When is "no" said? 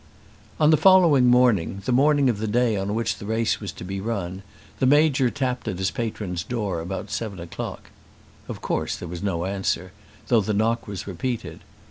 9.21-9.45